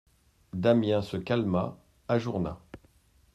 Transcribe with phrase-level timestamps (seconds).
[0.53, 2.57] Damiens se calma, ajourna.